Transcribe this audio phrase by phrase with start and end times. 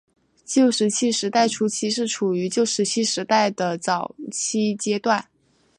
[0.45, 5.29] 旧石器时代初期是处于旧石器时代的早期阶段。